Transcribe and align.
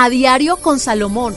A 0.00 0.08
diario 0.10 0.58
con 0.58 0.78
Salomón. 0.78 1.34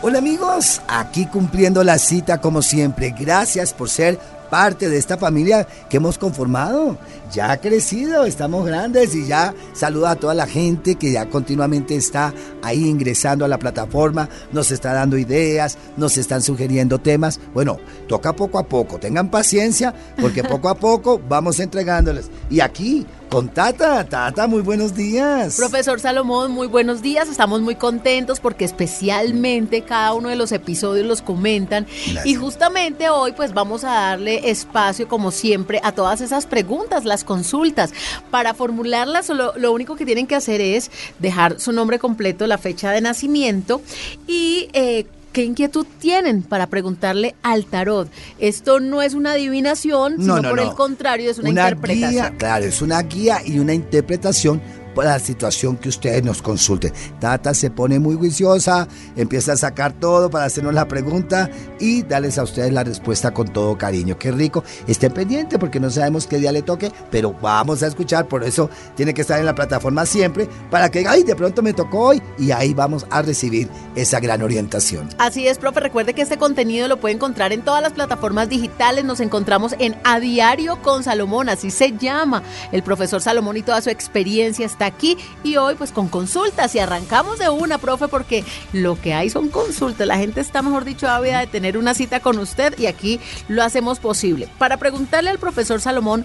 Hola 0.00 0.16
amigos, 0.16 0.80
aquí 0.88 1.26
cumpliendo 1.26 1.84
la 1.84 1.98
cita 1.98 2.40
como 2.40 2.62
siempre. 2.62 3.10
Gracias 3.10 3.74
por 3.74 3.90
ser 3.90 4.18
parte 4.52 4.90
de 4.90 4.98
esta 4.98 5.16
familia 5.16 5.66
que 5.88 5.96
hemos 5.96 6.18
conformado. 6.18 6.98
Ya 7.32 7.52
ha 7.52 7.56
crecido, 7.56 8.26
estamos 8.26 8.66
grandes 8.66 9.14
y 9.14 9.26
ya 9.26 9.54
saluda 9.72 10.10
a 10.10 10.16
toda 10.16 10.34
la 10.34 10.46
gente 10.46 10.96
que 10.96 11.10
ya 11.10 11.30
continuamente 11.30 11.96
está 11.96 12.34
ahí 12.62 12.86
ingresando 12.86 13.46
a 13.46 13.48
la 13.48 13.58
plataforma, 13.58 14.28
nos 14.52 14.70
está 14.70 14.92
dando 14.92 15.16
ideas, 15.16 15.78
nos 15.96 16.18
están 16.18 16.42
sugiriendo 16.42 16.98
temas. 16.98 17.40
Bueno, 17.54 17.78
toca 18.08 18.36
poco 18.36 18.58
a 18.58 18.68
poco, 18.68 18.98
tengan 18.98 19.30
paciencia 19.30 19.94
porque 20.20 20.44
poco 20.44 20.68
a 20.68 20.74
poco 20.74 21.18
vamos 21.26 21.58
entregándoles. 21.58 22.30
Y 22.50 22.60
aquí 22.60 23.06
con 23.32 23.48
Tata. 23.48 24.04
Tata, 24.04 24.46
muy 24.46 24.60
buenos 24.60 24.94
días. 24.94 25.56
Profesor 25.56 25.98
Salomón, 25.98 26.52
muy 26.52 26.66
buenos 26.66 27.00
días. 27.00 27.30
Estamos 27.30 27.62
muy 27.62 27.76
contentos 27.76 28.40
porque 28.40 28.66
especialmente 28.66 29.80
cada 29.84 30.12
uno 30.12 30.28
de 30.28 30.36
los 30.36 30.52
episodios 30.52 31.06
los 31.06 31.22
comentan. 31.22 31.86
Y 32.26 32.34
justamente 32.34 33.08
hoy 33.08 33.32
pues 33.32 33.54
vamos 33.54 33.84
a 33.84 33.92
darle 33.92 34.41
espacio, 34.42 35.08
como 35.08 35.30
siempre, 35.30 35.80
a 35.82 35.92
todas 35.92 36.20
esas 36.20 36.46
preguntas, 36.46 37.04
las 37.04 37.24
consultas. 37.24 37.92
Para 38.30 38.54
formularlas, 38.54 39.28
lo, 39.28 39.56
lo 39.56 39.72
único 39.72 39.96
que 39.96 40.06
tienen 40.06 40.26
que 40.26 40.34
hacer 40.34 40.60
es 40.60 40.90
dejar 41.18 41.60
su 41.60 41.72
nombre 41.72 41.98
completo, 41.98 42.46
la 42.46 42.58
fecha 42.58 42.90
de 42.90 43.00
nacimiento 43.00 43.82
y... 44.26 44.68
Eh, 44.72 45.06
¿Qué 45.32 45.44
inquietud 45.44 45.86
tienen 45.98 46.42
para 46.42 46.66
preguntarle 46.66 47.34
al 47.42 47.64
tarot? 47.64 48.06
Esto 48.38 48.80
no 48.80 49.00
es 49.00 49.14
una 49.14 49.32
adivinación, 49.32 50.18
sino 50.18 50.42
por 50.42 50.60
el 50.60 50.74
contrario 50.74 51.30
es 51.30 51.38
una, 51.38 51.48
interpretación. 51.48 52.10
Guía, 52.10 52.34
claro, 52.36 52.66
es 52.66 52.82
una 52.82 53.00
guía 53.00 53.40
y 53.42 53.58
una 53.58 53.72
interpretación 53.72 54.60
la 54.96 55.18
situación 55.18 55.76
que 55.76 55.88
ustedes 55.88 56.22
nos 56.24 56.42
consulten. 56.42 56.92
Tata 57.20 57.54
se 57.54 57.70
pone 57.70 57.98
muy 57.98 58.16
juiciosa, 58.16 58.88
empieza 59.16 59.52
a 59.52 59.56
sacar 59.56 59.92
todo 59.92 60.30
para 60.30 60.44
hacernos 60.44 60.74
la 60.74 60.88
pregunta 60.88 61.50
y 61.80 62.02
darles 62.02 62.38
a 62.38 62.42
ustedes 62.42 62.72
la 62.72 62.84
respuesta 62.84 63.32
con 63.32 63.48
todo 63.48 63.76
cariño. 63.76 64.18
Qué 64.18 64.30
rico. 64.30 64.64
Estén 64.86 65.12
pendientes 65.12 65.58
porque 65.58 65.80
no 65.80 65.90
sabemos 65.90 66.26
qué 66.26 66.38
día 66.38 66.52
le 66.52 66.62
toque, 66.62 66.92
pero 67.10 67.34
vamos 67.40 67.82
a 67.82 67.86
escuchar. 67.86 68.28
Por 68.28 68.44
eso 68.44 68.70
tiene 68.94 69.14
que 69.14 69.22
estar 69.22 69.38
en 69.38 69.46
la 69.46 69.54
plataforma 69.54 70.06
siempre 70.06 70.48
para 70.70 70.90
que, 70.90 71.06
ay, 71.06 71.22
de 71.22 71.34
pronto 71.36 71.62
me 71.62 71.72
tocó 71.72 72.00
hoy 72.08 72.22
y 72.38 72.50
ahí 72.50 72.74
vamos 72.74 73.06
a 73.10 73.22
recibir 73.22 73.68
esa 73.94 74.20
gran 74.20 74.42
orientación. 74.42 75.08
Así 75.18 75.46
es, 75.46 75.58
profe. 75.58 75.80
Recuerde 75.80 76.14
que 76.14 76.22
este 76.22 76.36
contenido 76.36 76.88
lo 76.88 77.00
puede 77.00 77.14
encontrar 77.14 77.52
en 77.52 77.62
todas 77.62 77.82
las 77.82 77.92
plataformas 77.92 78.48
digitales. 78.48 79.04
Nos 79.04 79.20
encontramos 79.20 79.74
en 79.78 79.96
A 80.04 80.20
Diario 80.20 80.80
con 80.82 81.02
Salomón, 81.02 81.48
así 81.48 81.70
se 81.70 81.96
llama. 81.96 82.42
El 82.72 82.82
profesor 82.82 83.20
Salomón 83.20 83.56
y 83.56 83.62
toda 83.62 83.80
su 83.80 83.90
experiencia 83.90 84.66
está 84.66 84.81
aquí 84.82 85.16
y 85.42 85.56
hoy 85.56 85.74
pues 85.74 85.92
con 85.92 86.08
consultas 86.08 86.74
y 86.74 86.78
arrancamos 86.78 87.38
de 87.38 87.48
una, 87.48 87.78
profe, 87.78 88.08
porque 88.08 88.44
lo 88.72 89.00
que 89.00 89.14
hay 89.14 89.30
son 89.30 89.48
consultas. 89.48 90.06
La 90.06 90.18
gente 90.18 90.40
está, 90.40 90.62
mejor 90.62 90.84
dicho, 90.84 91.08
ávida 91.08 91.40
de 91.40 91.46
tener 91.46 91.78
una 91.78 91.94
cita 91.94 92.20
con 92.20 92.38
usted 92.38 92.78
y 92.78 92.86
aquí 92.86 93.20
lo 93.48 93.62
hacemos 93.62 93.98
posible. 93.98 94.48
Para 94.58 94.76
preguntarle 94.76 95.30
al 95.30 95.38
profesor 95.38 95.80
Salomón, 95.80 96.24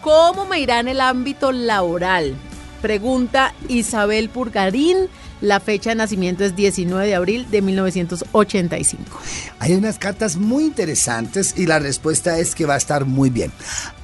¿cómo 0.00 0.46
me 0.46 0.60
irá 0.60 0.80
en 0.80 0.88
el 0.88 1.00
ámbito 1.00 1.52
laboral? 1.52 2.34
Pregunta 2.82 3.54
Isabel 3.68 4.28
Purgarín. 4.28 5.08
La 5.40 5.58
fecha 5.58 5.90
de 5.90 5.96
nacimiento 5.96 6.44
es 6.44 6.54
19 6.54 7.04
de 7.04 7.14
abril 7.16 7.50
de 7.50 7.62
1985. 7.62 9.20
Hay 9.58 9.74
unas 9.74 9.98
cartas 9.98 10.36
muy 10.36 10.64
interesantes 10.64 11.54
y 11.56 11.66
la 11.66 11.80
respuesta 11.80 12.38
es 12.38 12.54
que 12.54 12.64
va 12.64 12.74
a 12.74 12.76
estar 12.76 13.04
muy 13.04 13.28
bien. 13.28 13.52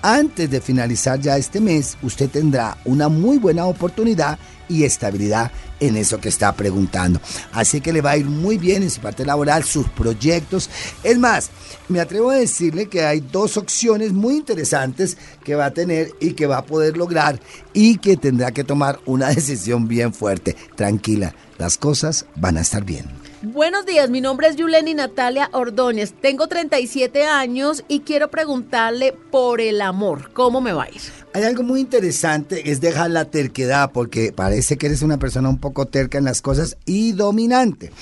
Antes 0.02 0.50
de 0.50 0.60
finalizar 0.60 1.20
ya 1.20 1.36
este 1.36 1.60
mes, 1.60 1.98
usted 2.02 2.30
tendrá 2.30 2.78
una 2.84 3.08
muy 3.08 3.38
buena 3.38 3.66
oportunidad 3.66 4.38
y 4.68 4.84
estabilidad 4.84 5.50
en 5.80 5.96
eso 5.96 6.20
que 6.20 6.28
está 6.28 6.52
preguntando. 6.54 7.20
Así 7.52 7.80
que 7.80 7.92
le 7.92 8.00
va 8.00 8.10
a 8.10 8.16
ir 8.16 8.26
muy 8.26 8.58
bien 8.58 8.82
en 8.82 8.90
su 8.90 9.00
parte 9.00 9.24
laboral, 9.24 9.64
sus 9.64 9.88
proyectos. 9.88 10.70
Es 11.02 11.18
más, 11.18 11.50
me 11.88 12.00
atrevo 12.00 12.30
a 12.30 12.36
decirle 12.36 12.88
que 12.88 13.04
hay 13.04 13.20
dos 13.20 13.56
opciones 13.56 14.12
muy 14.12 14.36
interesantes 14.36 15.16
que 15.42 15.54
va 15.54 15.66
a 15.66 15.74
tener 15.74 16.12
y 16.20 16.32
que 16.32 16.46
va 16.46 16.58
a 16.58 16.66
poder 16.66 16.96
lograr 16.96 17.40
y 17.72 17.98
que 17.98 18.16
tendrá 18.16 18.52
que 18.52 18.64
tomar 18.64 19.00
una 19.06 19.28
decisión 19.34 19.88
bien 19.88 20.12
fuerte. 20.12 20.56
Tranquila, 20.76 21.34
las 21.58 21.76
cosas 21.76 22.26
van 22.36 22.56
a 22.56 22.60
estar 22.60 22.84
bien. 22.84 23.06
Buenos 23.40 23.86
días, 23.86 24.10
mi 24.10 24.20
nombre 24.20 24.48
es 24.48 24.56
Yuleni 24.56 24.94
Natalia 24.94 25.48
Ordóñez, 25.52 26.12
tengo 26.12 26.48
37 26.48 27.24
años 27.24 27.84
y 27.86 28.00
quiero 28.00 28.32
preguntarle 28.32 29.14
por 29.30 29.60
el 29.60 29.80
amor, 29.80 30.32
¿cómo 30.32 30.60
me 30.60 30.72
va 30.72 30.84
a 30.84 30.88
ir? 30.90 31.00
Hay 31.34 31.44
algo 31.44 31.62
muy 31.62 31.78
interesante, 31.78 32.72
es 32.72 32.80
dejar 32.80 33.10
la 33.10 33.26
terquedad, 33.26 33.92
porque 33.92 34.32
parece 34.32 34.76
que 34.76 34.86
eres 34.86 35.02
una 35.02 35.18
persona 35.18 35.48
un 35.48 35.58
poco 35.58 35.86
terca 35.86 36.18
en 36.18 36.24
las 36.24 36.42
cosas 36.42 36.78
y 36.84 37.12
dominante. 37.12 37.92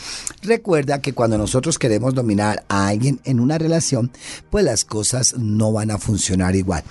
Recuerda 0.41 1.02
que 1.02 1.12
cuando 1.12 1.36
nosotros 1.36 1.78
queremos 1.78 2.14
dominar 2.14 2.64
a 2.68 2.88
alguien 2.88 3.20
en 3.24 3.38
una 3.38 3.58
relación, 3.58 4.10
pues 4.48 4.64
las 4.64 4.86
cosas 4.86 5.34
no 5.36 5.70
van 5.70 5.91
a 5.91 5.98
funcionar 5.98 6.56
igual 6.56 6.82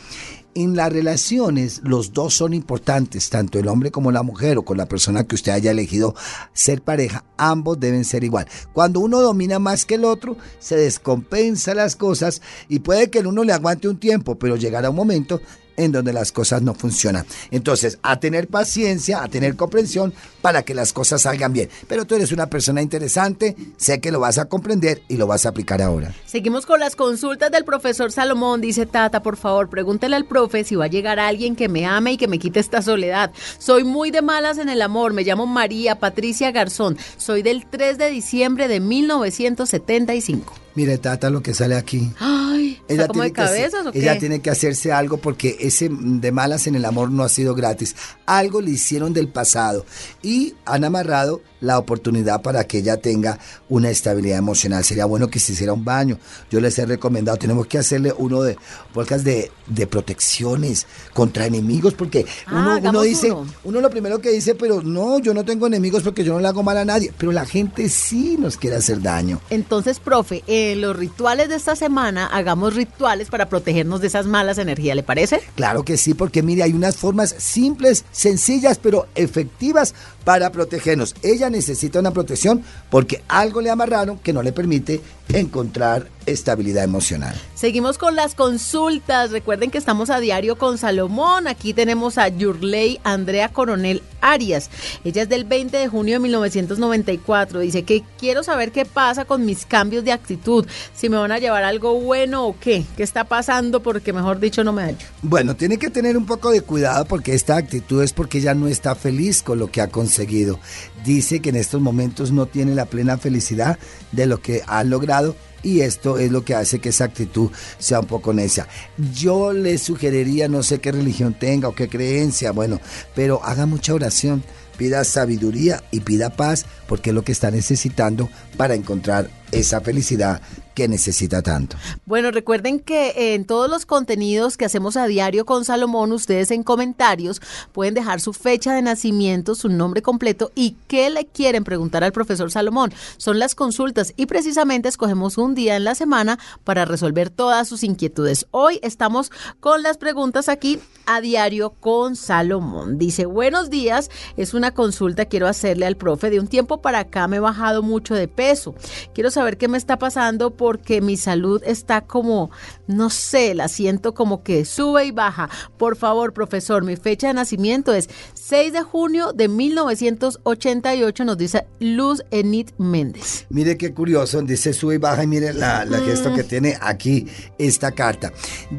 en 0.56 0.76
las 0.76 0.92
relaciones 0.92 1.82
los 1.84 2.14
dos 2.14 2.34
son 2.34 2.54
importantes, 2.54 3.30
tanto 3.30 3.60
el 3.60 3.68
hombre 3.68 3.92
como 3.92 4.12
la 4.12 4.24
mujer 4.24 4.58
o 4.58 4.64
con 4.64 4.78
la 4.78 4.88
persona 4.88 5.26
que 5.26 5.36
usted 5.36 5.52
haya 5.52 5.72
elegido 5.72 6.16
ser 6.54 6.82
pareja, 6.82 7.26
ambos 7.38 7.80
deben 7.80 8.06
ser 8.06 8.24
igual. 8.24 8.48
Cuando 8.72 9.02
uno 9.02 9.22
domina 9.22 9.60
más 9.60 9.86
que 9.86 9.96
el 9.96 10.06
otro, 10.06 10.38
se 10.60 10.78
descompensa 10.78 11.76
las 11.76 11.98
cosas 11.98 12.42
y 12.70 12.80
puede 12.80 13.10
que 13.10 13.20
el 13.20 13.28
uno 13.28 13.44
le 13.44 13.52
aguante 13.52 13.90
un 13.90 14.00
tiempo, 14.00 14.40
pero 14.40 14.56
llegará 14.56 14.90
un 14.90 14.96
momento 14.96 15.42
en 15.78 15.92
donde 15.92 16.14
las 16.14 16.32
cosas 16.32 16.62
no 16.62 16.74
funcionan. 16.74 17.26
Entonces, 17.52 18.00
a 18.02 18.20
tener 18.20 18.48
paciencia, 18.48 19.24
a 19.24 19.28
tener 19.28 19.56
comprensión 19.56 20.14
para 20.42 20.64
que 20.64 20.74
las 20.74 20.94
cosas 20.94 21.24
salgan 21.24 21.54
bien. 21.54 21.70
Pero 21.88 22.06
tú 22.06 22.16
eres 22.16 22.32
una 22.32 22.48
persona 22.48 22.82
interesante, 22.82 23.56
sé 23.78 24.00
que 24.00 24.12
lo 24.12 24.20
vas 24.20 24.38
a 24.38 24.46
comprender 24.46 25.02
y 25.08 25.18
lo 25.18 25.28
vas 25.28 25.46
a 25.46 25.50
aplicar 25.50 25.82
ahora. 25.82 26.14
Seguimos 26.26 26.66
con 26.66 26.80
las 26.80 26.96
consultas 26.96 27.52
del 27.52 27.66
profesor 27.66 28.12
Salomón. 28.12 28.62
Dice 28.62 28.86
Tata, 28.86 29.22
por 29.22 29.38
favor, 29.38 29.70
pregúntele 29.70 30.16
al 30.16 30.26
profe 30.26 30.64
si 30.64 30.76
va 30.76 30.86
a 30.86 30.90
llegar 30.90 31.20
alguien 31.20 31.56
que 31.56 31.70
me 31.70 31.86
ame 31.86 32.14
y 32.14 32.18
que 32.18 32.28
me 32.28 32.40
quite 32.40 32.60
esta 32.60 32.82
soledad. 32.82 33.32
Soy 33.58 33.84
muy 33.84 34.12
de 34.12 34.22
malas 34.22 34.58
en 34.58 34.70
el 34.70 34.82
amor. 34.82 35.14
Me 35.14 35.24
llamo 35.24 35.46
María 35.46 36.00
Patricia 36.00 36.52
Garzón. 36.52 36.98
Soy 37.18 37.42
del 37.42 37.66
3 37.66 37.98
de 37.98 38.10
diciembre 38.10 38.68
de 38.68 38.80
1975. 38.80 40.65
Mire, 40.76 40.98
Tata, 40.98 41.30
lo 41.30 41.42
que 41.42 41.54
sale 41.54 41.76
aquí. 41.76 42.12
Ay, 42.20 42.82
¿está 42.88 43.08
como 43.08 43.24
de 43.24 43.30
tiene 43.32 43.34
que 43.34 43.42
hacer- 43.42 43.58
cabezas 43.72 43.86
o 43.88 43.92
qué? 43.92 44.00
ella 44.00 44.20
tiene 44.20 44.42
que 44.42 44.50
hacerse 44.50 44.92
algo 44.92 45.18
porque 45.18 45.56
ese 45.60 45.90
de 45.90 46.32
malas 46.32 46.68
en 46.68 46.76
el 46.76 46.84
amor 46.86 47.12
no 47.12 47.24
ha 47.24 47.30
sido 47.30 47.56
gratis. 47.56 47.96
Algo 48.26 48.60
le 48.62 48.72
hicieron 48.72 49.14
del 49.14 49.30
pasado 49.30 49.86
y 50.22 50.54
han 50.66 50.84
amarrado 50.84 51.42
la 51.62 51.80
oportunidad 51.80 52.42
para 52.44 52.66
que 52.66 52.80
ella 52.80 52.98
tenga 52.98 53.40
una 53.70 53.90
estabilidad 53.90 54.38
emocional. 54.38 54.84
Sería 54.84 55.06
bueno 55.06 55.30
que 55.30 55.40
se 55.40 55.54
hiciera 55.54 55.74
un 55.74 55.84
baño. 55.84 56.20
Yo 56.52 56.60
les 56.60 56.78
he 56.78 56.86
recomendado, 56.86 57.38
tenemos 57.38 57.66
que 57.68 57.78
hacerle 57.80 58.14
uno 58.18 58.42
de 58.44 58.58
podcast 58.94 59.24
de, 59.26 59.52
de 59.66 59.88
protecciones 59.88 60.86
contra 61.14 61.46
enemigos 61.46 61.94
porque 61.94 62.26
Ah, 62.46 62.80
uno, 62.84 63.02
dice, 63.02 63.32
uno. 63.32 63.50
uno 63.64 63.82
lo 63.82 63.90
primero 63.90 64.20
que 64.20 64.30
dice, 64.32 64.54
pero 64.56 64.82
no, 64.84 65.20
yo 65.20 65.34
no 65.34 65.44
tengo 65.46 65.66
enemigos 65.68 66.04
porque 66.04 66.24
yo 66.24 66.34
no 66.34 66.40
le 66.40 66.48
hago 66.48 66.62
mal 66.62 66.78
a 66.78 66.86
nadie, 66.86 67.12
pero 67.18 67.32
la 67.32 67.46
gente 67.46 67.90
sí 67.90 68.36
nos 68.40 68.58
quiere 68.58 68.76
hacer 68.76 69.02
daño. 69.02 69.40
Entonces, 69.50 70.00
profe, 70.00 70.44
en 70.72 70.82
los 70.82 70.96
rituales 70.96 71.50
de 71.50 71.56
esta 71.56 71.76
semana 71.76 72.28
hagamos 72.28 72.76
rituales 72.76 73.30
para 73.30 73.50
protegernos 73.50 74.02
de 74.02 74.08
esas 74.08 74.26
malas 74.26 74.58
energías, 74.58 74.96
¿le 74.96 75.04
parece? 75.04 75.42
Claro 75.56 75.84
que 75.84 75.98
sí, 75.98 76.14
porque 76.14 76.44
mire, 76.44 76.64
hay 76.64 76.74
unas 76.74 76.98
formas 76.98 77.36
simples, 77.38 78.06
sencillas, 78.12 78.80
pero 78.82 79.08
efectivas 79.16 79.94
para 80.24 80.52
protegernos. 80.52 81.16
Ella 81.22 81.50
necesita 81.50 82.00
una 82.00 82.12
protección 82.12 82.64
porque 82.90 83.24
algo 83.28 83.62
le 83.62 83.70
amarraron 83.70 84.18
que 84.20 84.34
no 84.34 84.42
le 84.44 84.52
permite 84.52 85.02
encontrar 85.30 86.08
estabilidad 86.26 86.84
emocional. 86.84 87.36
Seguimos 87.56 87.98
con 87.98 88.16
las 88.16 88.36
consultas. 88.36 89.32
Recuerden 89.32 89.72
que 89.72 89.78
estamos 89.78 90.10
a 90.10 90.20
diario 90.20 90.58
con 90.58 90.78
Salomón. 90.78 91.48
Aquí 91.48 91.74
tenemos 91.74 92.18
a 92.18 92.28
Yurley 92.28 93.00
Andrea 93.04 93.50
Coronel 93.50 94.02
Arias. 94.22 94.70
Ella 95.04 95.24
es 95.24 95.30
del 95.30 95.46
20 95.46 95.78
de 95.78 95.88
junio 95.88 96.16
de 96.16 96.20
1994. 96.20 97.60
Dice 97.60 97.84
que 97.84 98.04
quiero 98.18 98.44
saber 98.44 98.72
qué 98.72 98.86
pasa 98.86 99.26
con 99.26 99.46
mis 99.46 99.66
cambios 99.66 100.04
de 100.04 100.12
actitud. 100.12 100.66
Si 100.94 101.10
me 101.10 101.18
van 101.18 101.32
a 101.32 101.40
llevar 101.40 101.64
algo 101.64 102.00
bueno 102.00 102.46
o 102.46 102.60
qué. 102.60 102.84
¿Qué 102.98 103.04
está 103.04 103.24
pasando? 103.24 103.82
Porque 103.82 104.14
mejor 104.14 104.40
dicho 104.40 104.64
no 104.64 104.74
me 104.74 104.84
hallo. 104.84 105.06
Bueno, 105.22 105.56
tiene 105.56 105.78
que 105.78 105.90
tener 105.90 106.18
un 106.18 106.26
poco 106.26 106.52
de 106.52 106.62
cuidado 106.62 107.06
porque 107.06 107.34
esta 107.34 107.58
actitud 107.58 108.04
es 108.04 108.14
porque 108.14 108.40
ella 108.40 108.54
no 108.54 108.68
está 108.68 108.96
feliz 108.96 109.44
con 109.44 109.60
lo 109.60 109.72
que 109.72 109.82
ha 109.82 109.88
conseguido. 109.90 110.60
Dice 111.04 111.40
que 111.40 111.50
en 111.50 111.56
estos 111.56 111.82
momentos 111.82 112.32
no 112.32 112.46
tiene 112.46 112.74
la 112.74 112.86
plena 112.86 113.18
felicidad 113.18 113.78
de 114.12 114.26
lo 114.26 114.42
que 114.42 114.62
ha 114.66 114.84
logrado 114.84 115.36
y 115.66 115.82
esto 115.82 116.20
es 116.20 116.32
lo 116.32 116.46
que 116.46 116.54
hace 116.54 116.80
que 116.80 116.90
esa 116.90 117.06
actitud 117.06 117.50
sea 117.80 118.00
un 118.00 118.06
poco 118.06 118.34
necia. 118.34 118.68
Yo 119.14 119.52
le 119.52 119.80
sugeriría, 119.80 120.48
no 120.48 120.62
sé 120.62 120.80
qué 120.80 120.92
religión 120.92 121.34
tenga 121.34 121.68
o 121.68 121.76
qué 121.76 121.90
creencia, 121.90 122.52
bueno, 122.52 122.80
pero 123.16 123.44
haga 123.44 123.66
mucha 123.66 123.96
oración, 123.96 124.44
pida 124.78 125.04
sabiduría 125.04 125.84
y 125.90 126.02
pida 126.02 126.30
paz 126.30 126.66
porque 126.88 127.10
es 127.10 127.16
lo 127.16 127.24
que 127.24 127.32
está 127.32 127.50
necesitando 127.50 128.30
para 128.58 128.76
encontrar 128.76 129.30
esa 129.52 129.82
felicidad 129.82 130.40
que 130.76 130.88
necesita 130.88 131.42
tanto. 131.42 131.78
Bueno, 132.06 132.30
recuerden 132.30 132.80
que 132.80 133.34
en 133.34 133.46
todos 133.46 133.70
los 133.70 133.86
contenidos 133.86 134.58
que 134.58 134.66
hacemos 134.66 134.98
a 134.98 135.08
diario 135.08 135.46
con 135.46 135.66
Salomón, 135.66 136.12
ustedes 136.12 136.52
en 136.52 136.64
comentarios 136.64 137.42
pueden 137.72 137.94
dejar 137.94 138.20
su 138.20 138.34
fecha 138.34 138.76
de 138.76 138.82
nacimiento, 138.82 139.56
su 139.56 139.70
nombre 139.70 140.02
completo 140.02 140.52
y 140.54 140.76
qué 140.88 141.10
le 141.10 141.26
quieren 141.26 141.64
preguntar 141.64 142.04
al 142.04 142.12
profesor 142.12 142.52
Salomón. 142.52 142.94
Son 143.18 143.40
las 143.40 143.56
consultas 143.56 144.14
y 144.18 144.28
precisamente 144.28 144.90
escogemos 144.90 145.38
un 145.38 145.56
día 145.56 145.78
en 145.78 145.86
la 145.86 145.96
semana 145.96 146.38
para 146.64 146.86
resolver 146.86 147.30
todas 147.30 147.68
sus 147.68 147.84
inquietudes. 147.84 148.46
Hoy 148.52 148.80
estamos 148.84 149.32
con 149.60 149.82
las 149.82 149.98
preguntas 149.98 150.50
aquí 150.50 150.80
a 151.06 151.22
diario 151.22 151.70
con 151.70 152.16
Salomón. 152.16 152.98
Dice, 152.98 153.26
buenos 153.26 153.70
días, 153.70 154.10
es 154.38 154.54
una 154.54 154.72
consulta, 154.72 155.26
quiero 155.26 155.48
hacerle 155.48 155.86
al 155.86 155.96
profe. 155.96 156.30
De 156.30 156.40
un 156.40 156.48
tiempo 156.48 156.82
para 156.82 157.00
acá 157.00 157.28
me 157.28 157.38
he 157.38 157.40
bajado 157.40 157.82
mucho 157.82 158.14
de 158.14 158.28
peso. 158.28 158.76
Quiero 159.14 159.32
saber 159.32 159.58
qué 159.58 159.68
me 159.68 159.78
está 159.78 159.98
pasando 159.98 160.52
porque 160.66 161.00
mi 161.00 161.16
salud 161.16 161.62
está 161.64 162.02
como, 162.02 162.50
no 162.88 163.12
sé, 163.12 163.54
la 163.54 163.68
siento 163.68 164.16
como 164.16 164.42
que 164.42 164.66
sube 164.66 165.06
y 165.06 165.12
baja. 165.12 165.48
Por 165.78 165.96
favor, 165.96 166.34
profesor, 166.34 166.84
mi 166.84 166.96
fecha 166.96 167.28
de 167.28 167.36
nacimiento 167.36 167.94
es 167.94 168.10
6 168.34 168.74
de 168.74 168.82
junio 168.82 169.32
de 169.32 169.48
1988, 169.48 171.24
nos 171.24 171.38
dice 171.38 171.68
Luz 171.80 172.24
Enid 172.32 172.70
Méndez. 172.80 173.46
Mire 173.50 173.78
qué 173.78 173.94
curioso, 173.94 174.42
dice 174.42 174.74
sube 174.74 174.96
y 174.96 174.98
baja 174.98 175.24
y 175.24 175.28
mire 175.28 175.54
la, 175.54 175.86
la 175.86 176.00
gesto 176.00 176.34
que 176.34 176.44
tiene 176.44 176.80
aquí 176.82 177.28
esta 177.60 177.92
carta. 177.92 178.34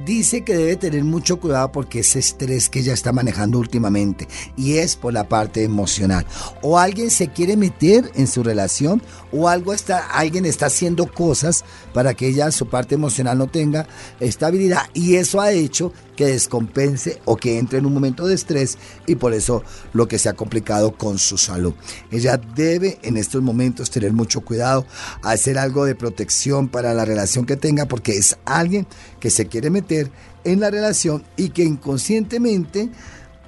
Dice 0.05 0.43
que 0.43 0.57
debe 0.57 0.75
tener 0.75 1.05
mucho 1.05 1.39
cuidado 1.39 1.71
porque 1.71 2.01
ese 2.01 2.19
estrés 2.19 2.69
que 2.69 2.81
ella 2.81 2.95
está 2.95 3.13
manejando 3.13 3.61
últimamente 3.61 4.27
y 4.57 4.79
es 4.79 4.97
por 4.97 5.13
la 5.13 5.29
parte 5.29 5.63
emocional. 5.63 6.27
O 6.63 6.81
alguien 6.81 7.13
se 7.13 7.29
quiere 7.29 7.57
meter 7.57 8.11
en 8.17 8.27
su 8.27 8.43
relación 8.43 9.01
o 9.31 9.49
algo 9.49 9.73
está, 9.73 9.99
alguien 9.99 10.47
está 10.47 10.67
haciendo 10.67 11.07
cosas 11.07 11.65
para 11.93 12.15
que 12.15 12.29
ella 12.29 12.51
su 12.51 12.69
parte 12.69 12.95
emocional 12.95 13.39
no 13.39 13.47
tenga 13.47 13.87
estabilidad 14.21 14.83
y 14.95 15.17
eso 15.17 15.41
ha 15.41 15.53
hecho 15.53 15.93
que 16.17 16.27
descompense 16.27 17.21
o 17.25 17.37
que 17.37 17.59
entre 17.59 17.79
en 17.79 17.87
un 17.87 17.95
momento 17.95 18.27
de 18.27 18.35
estrés 18.35 18.79
y 19.07 19.17
por 19.17 19.35
eso 19.35 19.63
lo 19.93 20.09
que 20.09 20.19
se 20.19 20.29
ha 20.29 20.35
complicado 20.35 20.97
con 20.97 21.19
su 21.19 21.39
salud. 21.39 21.75
Ella 22.11 22.39
debe 22.39 22.99
en 23.03 23.17
estos 23.17 23.43
momentos 23.43 23.91
tener 23.91 24.13
mucho 24.13 24.41
cuidado, 24.41 24.87
hacer 25.23 25.59
algo 25.59 25.85
de 25.85 25.95
protección 25.95 26.69
para 26.69 26.95
la 26.95 27.05
relación 27.05 27.47
que 27.47 27.57
tenga 27.57 27.87
porque 27.87 28.17
es 28.17 28.37
alguien 28.45 28.87
que 29.21 29.31
se 29.31 29.47
quiere 29.47 29.71
meter 29.71 30.11
en 30.45 30.61
la 30.61 30.71
relación 30.71 31.25
y 31.37 31.51
que 31.51 31.65
inconscientemente 31.65 32.91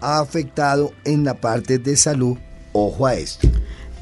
ha 0.00 0.20
afectado 0.20 0.92
en 1.04 1.24
la 1.24 1.34
parte 1.34 1.78
de 1.78 1.96
salud. 1.96 2.36
Ojo 2.72 3.06
a 3.06 3.14
esto. 3.14 3.48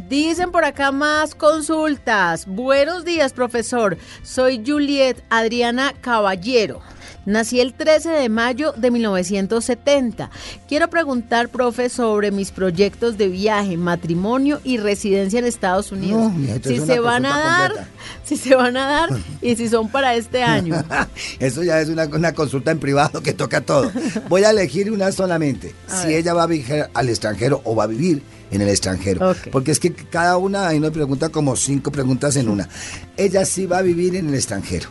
Dicen 0.09 0.53
por 0.53 0.65
acá 0.65 0.93
más 0.93 1.35
consultas. 1.35 2.47
Buenos 2.47 3.05
días, 3.05 3.33
profesor. 3.33 3.99
Soy 4.23 4.63
Juliet 4.65 5.17
Adriana 5.31 5.95
Caballero. 6.01 6.81
Nací 7.25 7.59
el 7.59 7.75
13 7.75 8.11
de 8.11 8.29
mayo 8.29 8.73
de 8.77 8.93
1970. 8.93 10.31
Quiero 10.69 10.89
preguntar, 10.89 11.49
profe, 11.49 11.89
sobre 11.89 12.31
mis 12.31 12.53
proyectos 12.53 13.19
de 13.19 13.27
viaje, 13.27 13.77
matrimonio 13.77 14.61
y 14.63 14.77
residencia 14.77 15.41
en 15.41 15.45
Estados 15.45 15.91
Unidos. 15.91 16.23
No, 16.23 16.31
mija, 16.31 16.55
esto 16.55 16.69
si 16.69 16.77
es 16.77 16.87
se 16.87 17.01
van 17.01 17.27
a 17.27 17.37
dar, 17.37 17.73
completa. 17.73 17.91
si 18.23 18.37
se 18.37 18.55
van 18.55 18.77
a 18.77 18.87
dar 18.87 19.09
y 19.43 19.57
si 19.57 19.69
son 19.69 19.89
para 19.89 20.15
este 20.15 20.45
año. 20.45 20.85
Eso 21.41 21.65
ya 21.65 21.81
es 21.81 21.89
una, 21.89 22.05
una 22.05 22.33
consulta 22.33 22.71
en 22.71 22.79
privado 22.79 23.21
que 23.25 23.33
toca 23.33 23.61
todo. 23.61 23.91
Voy 24.29 24.45
a 24.45 24.51
elegir 24.51 24.93
una 24.93 25.11
solamente. 25.11 25.75
A 25.89 26.03
si 26.03 26.09
ver. 26.09 26.19
ella 26.19 26.33
va 26.33 26.45
a 26.45 26.47
viajar 26.47 26.91
al 26.95 27.09
extranjero 27.09 27.61
o 27.65 27.75
va 27.75 27.85
a 27.85 27.89
vivir 27.89 28.23
en 28.51 28.61
el 28.61 28.69
extranjero. 28.69 29.35
Porque 29.53 29.73
es 29.73 29.81
que 29.81 29.93
cada 29.93 30.37
una, 30.37 30.69
hay 30.69 30.79
una 30.79 30.91
pregunta 30.91 31.29
como 31.29 31.57
cinco 31.57 31.91
preguntas 31.91 32.37
en 32.37 32.49
una. 32.49 32.69
Ella 33.17 33.45
sí 33.45 33.67
va 33.67 33.79
a 33.79 33.83
vivir 33.83 34.17
en 34.17 34.29
el 34.29 34.35
extranjero. 34.35 34.89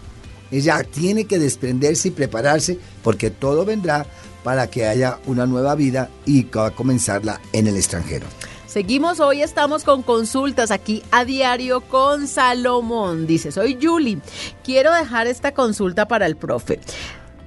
Ella 0.51 0.83
tiene 0.83 1.25
que 1.25 1.39
desprenderse 1.39 2.09
y 2.09 2.11
prepararse 2.11 2.79
porque 3.03 3.31
todo 3.31 3.65
vendrá 3.65 4.05
para 4.43 4.67
que 4.67 4.85
haya 4.85 5.19
una 5.25 5.45
nueva 5.47 5.75
vida 5.75 6.09
y 6.25 6.43
va 6.43 6.67
a 6.67 6.71
comenzarla 6.71 7.41
en 7.51 7.67
el 7.67 7.75
extranjero. 7.75 8.27
Seguimos, 8.67 9.19
hoy 9.19 9.41
estamos 9.41 9.83
con 9.83 10.03
consultas 10.03 10.69
aquí 10.69 11.01
a 11.09 11.23
diario 11.23 11.81
con 11.81 12.27
Salomón. 12.27 13.25
Dice, 13.25 13.51
soy 13.51 13.79
Julie, 13.81 14.19
quiero 14.63 14.93
dejar 14.93 15.27
esta 15.27 15.53
consulta 15.53 16.07
para 16.07 16.25
el 16.25 16.35
profe. 16.35 16.79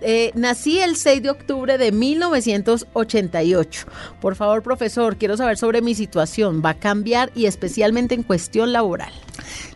Eh, 0.00 0.30
nací 0.34 0.78
el 0.78 0.96
6 0.96 1.22
de 1.22 1.30
octubre 1.30 1.78
de 1.78 1.92
1988. 1.92 3.86
Por 4.20 4.36
favor, 4.36 4.62
profesor, 4.62 5.16
quiero 5.16 5.36
saber 5.36 5.58
sobre 5.58 5.82
mi 5.82 5.94
situación. 5.94 6.62
¿Va 6.64 6.70
a 6.70 6.78
cambiar 6.78 7.30
y 7.34 7.46
especialmente 7.46 8.14
en 8.14 8.22
cuestión 8.22 8.72
laboral? 8.72 9.12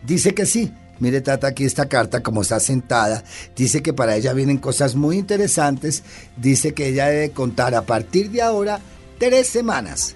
Dice 0.04 0.34
que 0.34 0.46
sí. 0.46 0.73
Mire, 0.99 1.20
Tata, 1.20 1.49
aquí 1.49 1.64
esta 1.64 1.88
carta, 1.88 2.23
como 2.23 2.42
está 2.42 2.61
sentada, 2.61 3.25
dice 3.56 3.82
que 3.82 3.92
para 3.92 4.14
ella 4.14 4.32
vienen 4.35 4.58
cosas 4.58 4.94
muy 4.94 5.18
interesantes. 5.18 6.04
Dice 6.37 6.75
que 6.75 6.87
ella 6.88 7.08
debe 7.08 7.30
contar 7.30 7.75
a 7.75 7.82
partir 7.82 8.30
de 8.30 8.40
ahora 8.40 8.78
tres 9.18 9.49
semanas. 9.49 10.14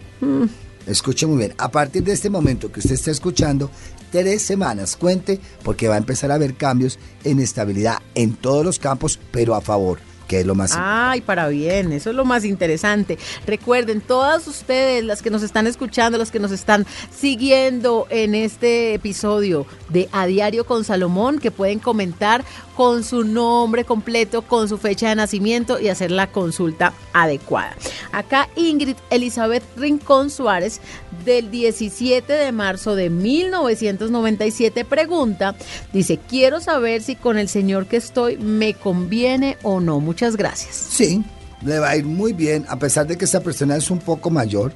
Escuche 0.86 1.26
muy 1.26 1.38
bien, 1.38 1.54
a 1.58 1.72
partir 1.72 2.04
de 2.04 2.12
este 2.12 2.30
momento 2.30 2.70
que 2.70 2.78
usted 2.78 2.94
está 2.94 3.10
escuchando, 3.10 3.68
tres 4.16 4.40
semanas, 4.40 4.96
cuente, 4.96 5.40
porque 5.62 5.88
va 5.88 5.96
a 5.96 5.98
empezar 5.98 6.30
a 6.30 6.36
haber 6.36 6.54
cambios 6.54 6.98
en 7.22 7.38
estabilidad 7.38 7.98
en 8.14 8.34
todos 8.34 8.64
los 8.64 8.78
campos, 8.78 9.20
pero 9.30 9.54
a 9.54 9.60
favor, 9.60 9.98
que 10.26 10.40
es 10.40 10.46
lo 10.46 10.54
más 10.54 10.74
Ay, 10.76 11.20
para 11.20 11.48
bien, 11.48 11.92
eso 11.92 12.10
es 12.10 12.16
lo 12.16 12.24
más 12.24 12.44
interesante. 12.44 13.18
Recuerden, 13.46 14.00
todas 14.00 14.46
ustedes, 14.46 15.04
las 15.04 15.22
que 15.22 15.30
nos 15.30 15.42
están 15.42 15.66
escuchando, 15.66 16.18
las 16.18 16.30
que 16.30 16.40
nos 16.40 16.52
están 16.52 16.86
siguiendo 17.10 18.06
en 18.10 18.34
este 18.34 18.94
episodio 18.94 19.66
de 19.88 20.08
A 20.12 20.26
Diario 20.26 20.66
con 20.66 20.84
Salomón, 20.84 21.38
que 21.38 21.50
pueden 21.50 21.78
comentar 21.78 22.44
con 22.76 23.04
su 23.04 23.24
nombre 23.24 23.84
completo, 23.84 24.42
con 24.42 24.68
su 24.68 24.76
fecha 24.76 25.08
de 25.08 25.14
nacimiento 25.14 25.80
y 25.80 25.88
hacer 25.88 26.10
la 26.10 26.26
consulta 26.26 26.92
adecuada. 27.14 27.74
Acá 28.12 28.48
Ingrid 28.54 28.96
Elizabeth 29.10 29.62
Rincón 29.76 30.30
Suárez, 30.30 30.80
del 31.24 31.50
17 31.50 32.32
de 32.32 32.52
marzo 32.52 32.94
de 32.94 33.08
1997, 33.08 34.84
pregunta, 34.84 35.56
dice, 35.92 36.18
quiero 36.28 36.60
saber 36.60 37.02
si 37.02 37.16
con 37.16 37.38
el 37.38 37.48
señor 37.48 37.86
que 37.86 37.96
estoy 37.96 38.36
me 38.36 38.74
conviene 38.74 39.56
o 39.62 39.80
no. 39.80 40.00
Muchas 40.16 40.38
gracias. 40.38 40.74
Sí, 40.74 41.22
le 41.60 41.78
va 41.78 41.90
a 41.90 41.96
ir 41.98 42.06
muy 42.06 42.32
bien, 42.32 42.64
a 42.70 42.78
pesar 42.78 43.06
de 43.06 43.18
que 43.18 43.26
esa 43.26 43.42
persona 43.42 43.76
es 43.76 43.90
un 43.90 43.98
poco 43.98 44.30
mayor, 44.30 44.72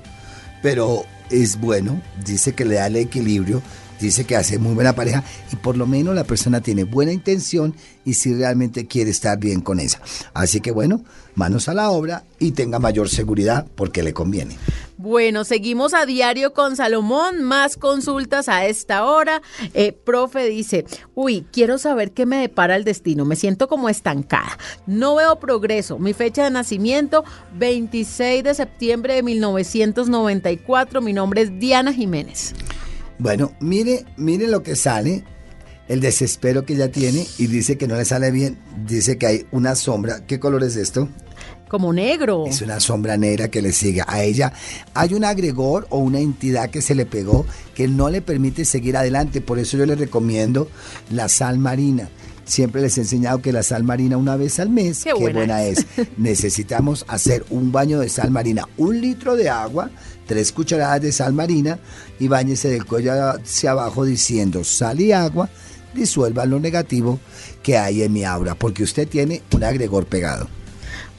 pero 0.61 1.06
es 1.30 1.59
bueno, 1.59 1.99
dice 2.23 2.54
que 2.54 2.66
le 2.66 2.75
da 2.75 2.88
el 2.88 2.97
equilibrio, 2.97 3.62
dice 4.00 4.25
que 4.25 4.37
hace 4.37 4.59
muy 4.59 4.75
buena 4.75 4.95
pareja 4.95 5.25
y 5.52 5.57
por 5.57 5.76
lo 5.76 5.87
menos 5.87 6.14
la 6.14 6.25
persona 6.25 6.61
tiene 6.61 6.85
buena 6.85 7.12
intención 7.12 7.75
y 8.04 8.14
si 8.14 8.35
realmente 8.35 8.87
quiere 8.87 9.11
estar 9.11 9.38
bien 9.38 9.61
con 9.61 9.80
esa. 9.80 10.00
Así 10.35 10.61
que 10.61 10.71
bueno, 10.71 11.04
manos 11.35 11.69
a 11.69 11.75
la 11.75 11.90
obra 11.90 12.25
y 12.38 12.52
tenga 12.52 12.78
mayor 12.78 13.09
seguridad 13.09 13.66
porque 13.75 14.02
le 14.02 14.12
conviene. 14.12 14.57
Bueno, 14.97 15.45
seguimos 15.45 15.95
a 15.95 16.04
diario 16.04 16.52
con 16.52 16.76
Salomón, 16.76 17.42
más 17.42 17.76
consultas 17.76 18.49
a 18.50 18.66
esta 18.66 19.07
hora. 19.07 19.40
Eh, 19.73 19.92
profe 19.92 20.45
dice, 20.47 20.85
uy, 21.14 21.47
quiero 21.50 21.78
saber 21.78 22.12
qué 22.12 22.26
me 22.26 22.37
depara 22.37 22.76
el 22.76 22.85
destino, 22.85 23.25
me 23.25 23.37
siento 23.37 23.69
como 23.69 23.88
estancada, 23.88 24.59
no 24.87 25.14
veo 25.14 25.38
progreso, 25.38 25.99
mi 25.99 26.12
fecha 26.12 26.45
de 26.45 26.50
nacimiento 26.50 27.25
26 27.59 28.45
de 28.45 28.54
septiembre 28.54 29.14
de 29.14 29.23
1994, 29.23 31.00
mi 31.00 31.14
nombre 31.14 31.42
es 31.42 31.59
Diana 31.59 31.92
Jiménez. 31.92 32.54
Bueno, 33.21 33.53
mire, 33.61 34.07
mire 34.17 34.49
lo 34.49 34.62
que 34.62 34.77
sale, 34.77 35.23
el 35.89 36.00
desespero 36.00 36.65
que 36.65 36.73
ella 36.73 36.91
tiene 36.91 37.27
y 37.37 37.49
dice 37.49 37.77
que 37.77 37.87
no 37.87 37.97
le 37.97 38.07
sale 38.07 38.31
bien, 38.31 38.57
dice 38.87 39.19
que 39.19 39.27
hay 39.27 39.47
una 39.50 39.75
sombra. 39.75 40.25
¿Qué 40.27 40.41
color 40.41 40.65
es 40.65 40.77
esto? 40.77 41.07
Como 41.71 41.93
negro. 41.93 42.47
Es 42.49 42.62
una 42.62 42.81
sombra 42.81 43.17
negra 43.17 43.47
que 43.47 43.62
le 43.62 43.71
sigue. 43.71 44.03
A 44.05 44.25
ella 44.25 44.53
hay 44.93 45.15
un 45.15 45.25
agregor 45.25 45.87
o 45.91 45.99
una 45.99 46.19
entidad 46.19 46.69
que 46.69 46.83
se 46.83 46.97
le 46.97 47.07
pegó 47.07 47.47
que 47.77 47.87
no 47.87 48.11
le 48.11 48.23
permite 48.23 48.65
seguir 48.65 48.97
adelante. 48.97 49.41
Por 49.41 49.61
eso 49.61 49.77
yo 49.77 49.87
le 49.87 49.95
recomiendo 49.95 50.69
la 51.11 51.29
sal 51.29 51.59
marina. 51.59 52.11
Siempre 52.45 52.83
les 52.83 52.99
he 52.99 53.03
enseñado 53.03 53.41
que 53.41 53.53
la 53.53 53.62
sal 53.62 53.85
marina 53.85 54.17
una 54.17 54.35
vez 54.35 54.59
al 54.59 54.69
mes, 54.69 55.05
qué 55.05 55.12
buena, 55.12 55.62
es. 55.62 55.87
Necesitamos 56.17 57.05
hacer 57.07 57.45
un 57.50 57.71
baño 57.71 58.00
de 58.00 58.09
sal 58.09 58.33
marina, 58.33 58.69
un 58.77 59.00
litro 59.00 59.37
de 59.37 59.49
agua, 59.49 59.91
tres 60.27 60.50
cucharadas 60.50 61.00
de 61.03 61.12
sal 61.12 61.33
marina 61.35 61.79
y 62.19 62.27
bañese 62.27 62.69
del 62.69 62.85
cuello 62.85 63.12
hacia 63.12 63.71
abajo 63.71 64.05
diciendo 64.05 64.65
sal 64.65 65.00
y 65.00 65.12
agua, 65.12 65.49
disuelva 65.95 66.47
lo 66.47 66.59
negativo 66.59 67.21
que 67.62 67.79
hay 67.79 68.03
en 68.03 68.12
mi 68.12 68.25
aura, 68.25 68.57
porque 68.57 68.83
usted 68.83 69.07
tiene 69.07 69.43
un 69.53 69.62
agregor 69.62 70.07
pegado. 70.07 70.49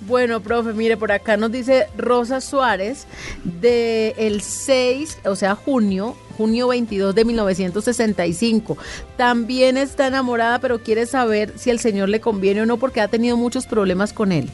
Bueno, 0.07 0.41
profe, 0.41 0.73
mire, 0.73 0.97
por 0.97 1.11
acá 1.11 1.37
nos 1.37 1.51
dice 1.51 1.87
Rosa 1.95 2.41
Suárez 2.41 3.05
de 3.43 4.15
el 4.17 4.41
6, 4.41 5.19
o 5.25 5.35
sea, 5.35 5.55
junio, 5.55 6.15
junio 6.37 6.67
22 6.69 7.13
de 7.13 7.23
1965. 7.23 8.77
También 9.15 9.77
está 9.77 10.07
enamorada, 10.07 10.59
pero 10.59 10.81
quiere 10.81 11.05
saber 11.05 11.53
si 11.55 11.69
el 11.69 11.79
señor 11.79 12.09
le 12.09 12.19
conviene 12.19 12.63
o 12.63 12.65
no 12.65 12.77
porque 12.77 12.99
ha 12.99 13.07
tenido 13.07 13.37
muchos 13.37 13.67
problemas 13.67 14.11
con 14.11 14.31
él. 14.31 14.49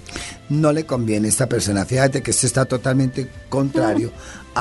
No 0.50 0.74
le 0.74 0.86
conviene 0.86 1.30
esta 1.30 1.48
persona. 1.48 1.86
Fíjate 1.86 2.22
que 2.22 2.32
esto 2.32 2.46
está 2.46 2.66
totalmente 2.66 3.30
contrario 3.48 4.12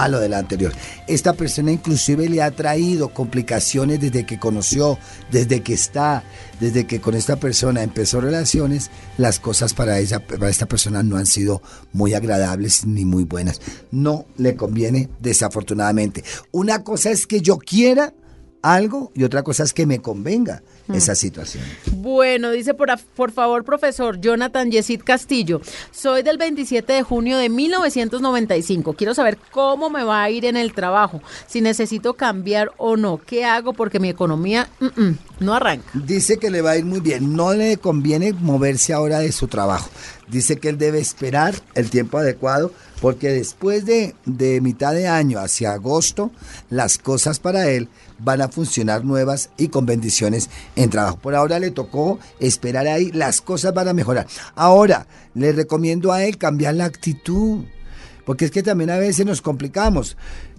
a 0.02 0.08
lo 0.08 0.20
de 0.20 0.28
la 0.28 0.38
anterior. 0.38 0.72
Esta 1.06 1.32
persona 1.32 1.72
inclusive 1.72 2.28
le 2.28 2.42
ha 2.42 2.50
traído 2.50 3.08
complicaciones 3.08 4.00
desde 4.00 4.26
que 4.26 4.38
conoció, 4.38 4.98
desde 5.30 5.62
que 5.62 5.72
está, 5.72 6.22
desde 6.60 6.86
que 6.86 7.00
con 7.00 7.14
esta 7.14 7.36
persona 7.36 7.82
empezó 7.82 8.20
relaciones, 8.20 8.90
las 9.16 9.40
cosas 9.40 9.72
para 9.72 9.98
ella, 9.98 10.20
para 10.20 10.50
esta 10.50 10.66
persona 10.66 11.02
no 11.02 11.16
han 11.16 11.26
sido 11.26 11.62
muy 11.92 12.14
agradables 12.14 12.86
ni 12.86 13.04
muy 13.04 13.24
buenas. 13.24 13.60
No 13.90 14.26
le 14.36 14.54
conviene 14.54 15.08
desafortunadamente. 15.20 16.24
Una 16.52 16.84
cosa 16.84 17.10
es 17.10 17.26
que 17.26 17.40
yo 17.40 17.58
quiera 17.58 18.12
algo 18.74 19.12
y 19.14 19.24
otra 19.24 19.42
cosa 19.42 19.62
es 19.62 19.72
que 19.72 19.86
me 19.86 20.00
convenga 20.00 20.62
esa 20.92 21.14
situación. 21.14 21.64
Bueno, 21.96 22.50
dice 22.50 22.74
por, 22.74 22.88
por 23.16 23.32
favor, 23.32 23.64
profesor 23.64 24.20
Jonathan 24.20 24.70
Yesid 24.70 25.02
Castillo, 25.02 25.60
soy 25.90 26.22
del 26.22 26.38
27 26.38 26.92
de 26.92 27.02
junio 27.02 27.38
de 27.38 27.48
1995. 27.48 28.92
Quiero 28.94 29.14
saber 29.14 29.38
cómo 29.50 29.90
me 29.90 30.04
va 30.04 30.22
a 30.22 30.30
ir 30.30 30.44
en 30.44 30.56
el 30.56 30.74
trabajo, 30.74 31.20
si 31.48 31.60
necesito 31.60 32.14
cambiar 32.14 32.70
o 32.76 32.96
no, 32.96 33.18
qué 33.18 33.44
hago 33.44 33.72
porque 33.72 33.98
mi 33.98 34.08
economía 34.08 34.68
mm, 34.78 35.00
mm, 35.00 35.18
no 35.40 35.54
arranca. 35.54 35.86
Dice 35.94 36.38
que 36.38 36.50
le 36.50 36.62
va 36.62 36.72
a 36.72 36.76
ir 36.76 36.84
muy 36.84 37.00
bien, 37.00 37.34
no 37.34 37.52
le 37.52 37.78
conviene 37.78 38.32
moverse 38.32 38.92
ahora 38.92 39.18
de 39.18 39.32
su 39.32 39.48
trabajo. 39.48 39.90
Dice 40.28 40.56
que 40.56 40.68
él 40.68 40.78
debe 40.78 40.98
esperar 40.98 41.54
el 41.74 41.90
tiempo 41.90 42.18
adecuado 42.18 42.72
porque 43.00 43.30
después 43.30 43.84
de, 43.84 44.14
de 44.24 44.60
mitad 44.60 44.92
de 44.92 45.06
año 45.06 45.38
hacia 45.38 45.72
agosto, 45.72 46.30
las 46.70 46.98
cosas 46.98 47.38
para 47.38 47.68
él 47.68 47.88
van 48.18 48.40
a 48.40 48.48
funcionar 48.48 49.04
nuevas 49.04 49.50
y 49.56 49.68
con 49.68 49.86
bendiciones 49.86 50.50
en 50.74 50.90
trabajo. 50.90 51.18
Por 51.18 51.34
ahora 51.34 51.58
le 51.58 51.70
tocó 51.70 52.18
esperar 52.40 52.86
ahí, 52.86 53.10
las 53.12 53.40
cosas 53.40 53.74
van 53.74 53.88
a 53.88 53.92
mejorar. 53.92 54.26
Ahora, 54.54 55.06
le 55.34 55.52
recomiendo 55.52 56.12
a 56.12 56.24
él 56.24 56.38
cambiar 56.38 56.74
la 56.74 56.86
actitud, 56.86 57.64
porque 58.24 58.46
es 58.46 58.50
que 58.50 58.62
también 58.62 58.90
a 58.90 58.98
veces 58.98 59.26
nos 59.26 59.42
complicamos 59.42 60.16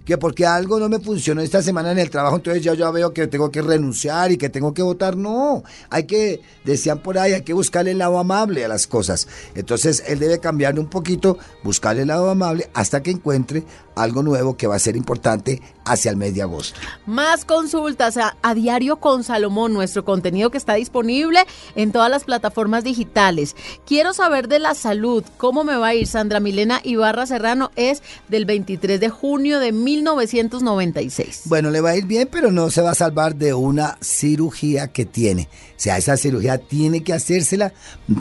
que 0.08 0.16
porque 0.16 0.46
algo 0.46 0.80
no 0.80 0.88
me 0.88 1.00
funcionó 1.00 1.42
esta 1.42 1.60
semana 1.60 1.92
en 1.92 1.98
el 1.98 2.08
trabajo, 2.08 2.36
entonces 2.36 2.62
ya 2.62 2.72
yo 2.72 2.90
veo 2.90 3.12
que 3.12 3.26
tengo 3.26 3.50
que 3.50 3.60
renunciar 3.60 4.32
y 4.32 4.38
que 4.38 4.48
tengo 4.48 4.72
que 4.72 4.80
votar. 4.80 5.18
No, 5.18 5.62
hay 5.90 6.04
que, 6.04 6.40
decían 6.64 7.00
por 7.00 7.18
ahí, 7.18 7.34
hay 7.34 7.42
que 7.42 7.52
buscarle 7.52 7.90
el 7.90 7.98
lado 7.98 8.18
amable 8.18 8.64
a 8.64 8.68
las 8.68 8.86
cosas. 8.86 9.28
Entonces 9.54 10.02
él 10.06 10.18
debe 10.18 10.40
cambiarle 10.40 10.80
un 10.80 10.88
poquito, 10.88 11.36
buscarle 11.62 12.02
el 12.02 12.08
lado 12.08 12.30
amable 12.30 12.70
hasta 12.72 13.02
que 13.02 13.10
encuentre 13.10 13.64
algo 13.96 14.22
nuevo 14.22 14.56
que 14.56 14.66
va 14.66 14.76
a 14.76 14.78
ser 14.78 14.96
importante 14.96 15.60
hacia 15.84 16.10
el 16.10 16.16
mes 16.16 16.34
de 16.34 16.42
agosto. 16.42 16.78
Más 17.04 17.44
consultas 17.44 18.16
a, 18.16 18.36
a, 18.42 18.54
diario 18.54 18.96
con 18.96 19.24
Salomón, 19.24 19.74
nuestro 19.74 20.04
contenido 20.04 20.50
que 20.50 20.58
está 20.58 20.74
disponible 20.74 21.40
en 21.74 21.92
todas 21.92 22.10
las 22.10 22.24
plataformas 22.24 22.84
digitales. 22.84 23.56
Quiero 23.86 24.14
saber 24.14 24.48
de 24.48 24.58
la 24.58 24.74
salud, 24.74 25.24
cómo 25.36 25.64
me 25.64 25.76
va 25.76 25.88
a 25.88 25.94
ir. 25.94 26.06
Sandra 26.06 26.40
Milena 26.40 26.80
Ibarra 26.82 27.26
Serrano 27.26 27.70
es 27.76 28.02
del 28.28 28.44
23 28.44 29.00
de 29.00 29.08
junio 29.08 29.58
de 29.58 29.72
1996. 29.98 31.42
Bueno, 31.44 31.70
le 31.70 31.80
va 31.80 31.90
a 31.90 31.96
ir 31.96 32.06
bien, 32.06 32.28
pero 32.30 32.50
no 32.50 32.70
se 32.70 32.80
va 32.80 32.90
a 32.90 32.94
salvar 32.94 33.36
de 33.36 33.54
una 33.54 33.98
cirugía 34.00 34.88
que 34.88 35.04
tiene. 35.04 35.48
O 35.70 35.80
sea, 35.80 35.98
esa 35.98 36.16
cirugía 36.16 36.58
tiene 36.58 37.02
que 37.02 37.12
hacérsela, 37.12 37.72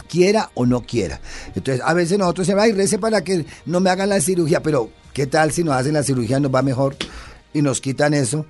quiera 0.08 0.52
o 0.54 0.66
no 0.66 0.82
quiera. 0.82 1.22
Entonces, 1.56 1.84
a 1.86 1.94
veces 1.94 2.18
nosotros 2.18 2.48
decimos, 2.48 2.64
ay, 2.64 2.72
rece 2.74 3.00
para 3.00 3.24
que 3.24 3.46
no 3.66 3.80
me 3.80 3.90
hagan 3.90 4.10
la 4.10 4.22
cirugía, 4.22 4.62
pero 4.62 4.90
¿qué 5.14 5.28
tal 5.28 5.52
si 5.52 5.64
nos 5.64 5.76
hacen 5.76 5.94
la 5.94 6.04
cirugía 6.04 6.40
nos 6.40 6.54
va 6.54 6.62
mejor 6.62 6.96
y 7.54 7.62
nos 7.62 7.82
quitan 7.82 8.14
eso? 8.14 8.46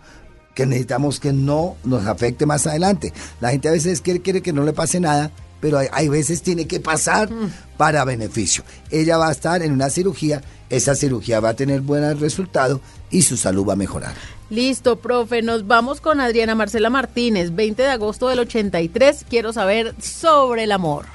que 0.53 0.65
necesitamos 0.65 1.19
que 1.19 1.33
no 1.33 1.77
nos 1.83 2.07
afecte 2.07 2.47
más 2.47 2.65
adelante. 2.65 3.13
La 3.41 3.51
gente 3.51 3.67
a 3.67 3.71
veces 3.73 4.01
quiere, 4.01 4.23
quiere 4.23 4.41
que 4.41 4.53
no 4.53 4.63
le 4.63 4.73
pase 4.73 4.99
nada, 4.99 5.29
pero 5.59 5.77
hay, 5.77 5.87
hay, 5.91 6.09
veces 6.09 6.41
tiene 6.41 6.65
que 6.65 6.79
pasar 6.79 7.29
para 7.77 8.03
beneficio. 8.05 8.63
Ella 8.89 9.19
va 9.19 9.29
a 9.29 9.31
estar 9.31 9.61
en 9.61 9.71
una 9.71 9.91
cirugía, 9.91 10.41
esa 10.69 10.95
cirugía 10.95 11.39
va 11.39 11.49
a 11.49 11.55
tener 11.55 11.81
buen 11.81 12.19
resultado 12.19 12.81
y 13.09 13.21
su 13.21 13.37
salud 13.37 13.67
va 13.67 13.73
a 13.73 13.77
mejorar. 13.77 14.13
Listo, 14.49 14.97
profe, 14.97 15.41
nos 15.41 15.67
vamos 15.67 15.99
con 15.99 16.21
Adriana 16.21 16.55
Marcela 16.55 16.89
Martínez, 16.89 17.53
20 17.53 17.83
de 17.83 17.89
agosto 17.89 18.29
del 18.29 18.39
83. 18.39 19.25
Quiero 19.29 19.51
saber 19.51 19.93
sobre 20.01 20.63
el 20.63 20.71
amor. 20.71 21.05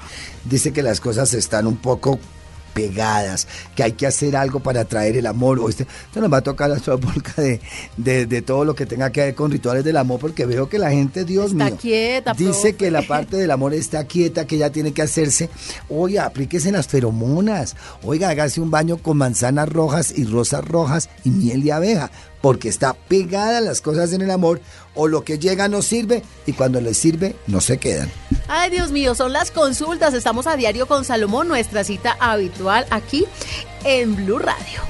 Dice 0.45 0.71
que 0.71 0.83
las 0.83 0.99
cosas 0.99 1.33
están 1.33 1.65
un 1.65 1.77
poco 1.77 2.19
pegadas, 2.73 3.47
que 3.75 3.83
hay 3.83 3.91
que 3.93 4.07
hacer 4.07 4.35
algo 4.35 4.59
para 4.59 4.81
atraer 4.81 5.17
el 5.17 5.25
amor. 5.25 5.59
O 5.59 5.69
este, 5.69 5.83
esto 5.83 6.21
nos 6.21 6.31
va 6.31 6.37
a 6.37 6.41
tocar 6.41 6.69
la 6.69 6.77
polca 6.97 7.41
de, 7.41 7.59
de, 7.97 8.25
de, 8.25 8.41
todo 8.41 8.65
lo 8.65 8.75
que 8.75 8.85
tenga 8.85 9.11
que 9.11 9.21
ver 9.21 9.35
con 9.35 9.51
rituales 9.51 9.83
del 9.83 9.97
amor, 9.97 10.19
porque 10.19 10.45
veo 10.45 10.69
que 10.69 10.79
la 10.79 10.91
gente, 10.91 11.25
Dios 11.25 11.51
está 11.51 11.65
mío, 11.65 11.77
quieta, 11.79 12.33
dice 12.33 12.51
profe. 12.51 12.75
que 12.75 12.91
la 12.91 13.01
parte 13.01 13.37
del 13.37 13.51
amor 13.51 13.73
está 13.73 14.05
quieta, 14.05 14.45
que 14.45 14.57
ya 14.57 14.71
tiene 14.71 14.93
que 14.93 15.01
hacerse. 15.01 15.49
Oiga, 15.89 16.25
aplíquese 16.25 16.69
en 16.69 16.75
las 16.75 16.87
feromonas. 16.87 17.75
Oiga, 18.03 18.29
hágase 18.29 18.61
un 18.61 18.71
baño 18.71 18.97
con 18.97 19.17
manzanas 19.17 19.69
rojas 19.69 20.13
y 20.15 20.25
rosas 20.25 20.65
rojas 20.65 21.09
y 21.23 21.29
miel 21.29 21.63
de 21.63 21.71
abeja 21.71 22.11
porque 22.43 22.67
está 22.67 22.93
pegada 22.93 23.61
las 23.61 23.79
cosas 23.79 24.11
en 24.11 24.21
el 24.21 24.29
amor 24.29 24.59
o 24.95 25.07
lo 25.07 25.23
que 25.23 25.39
llega 25.39 25.69
no 25.69 25.81
sirve 25.81 26.23
y 26.45 26.51
cuando 26.51 26.81
les 26.81 26.97
sirve 26.97 27.37
no 27.47 27.61
se 27.61 27.77
quedan. 27.77 28.11
Ay, 28.47 28.69
Dios 28.69 28.91
mío, 28.91 29.15
son 29.15 29.33
las 29.33 29.51
consultas. 29.51 30.13
Estamos 30.13 30.47
a 30.47 30.55
diario 30.55 30.87
con 30.87 31.05
Salomón, 31.05 31.47
nuestra 31.47 31.83
cita 31.83 32.17
habitual 32.19 32.85
aquí 32.89 33.25
en 33.83 34.15
Blue 34.15 34.39
Radio. 34.39 34.81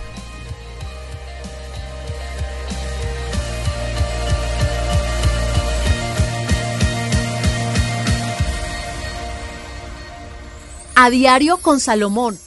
A 10.96 11.10
diario 11.10 11.58
con 11.58 11.80
Salomón 11.80 12.40